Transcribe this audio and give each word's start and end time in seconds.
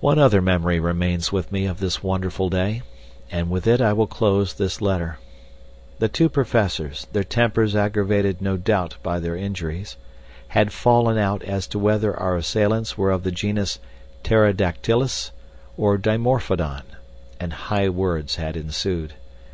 One 0.00 0.18
other 0.18 0.42
memory 0.42 0.78
remains 0.78 1.32
with 1.32 1.50
me 1.50 1.64
of 1.64 1.80
this 1.80 2.02
wonderful 2.02 2.50
day, 2.50 2.82
and 3.30 3.48
with 3.48 3.66
it 3.66 3.80
I 3.80 3.94
will 3.94 4.06
close 4.06 4.52
this 4.52 4.82
letter. 4.82 5.16
The 6.00 6.08
two 6.10 6.28
professors, 6.28 7.06
their 7.14 7.24
tempers 7.24 7.74
aggravated 7.74 8.42
no 8.42 8.58
doubt 8.58 8.96
by 9.02 9.20
their 9.20 9.34
injuries, 9.34 9.96
had 10.48 10.70
fallen 10.70 11.16
out 11.16 11.42
as 11.44 11.66
to 11.68 11.78
whether 11.78 12.14
our 12.14 12.36
assailants 12.36 12.98
were 12.98 13.10
of 13.10 13.22
the 13.22 13.32
genus 13.32 13.78
pterodactylus 14.22 15.30
or 15.78 15.96
dimorphodon, 15.96 16.82
and 17.40 17.52
high 17.54 17.88
words 17.88 18.36
had 18.36 18.54
ensued. 18.54 19.14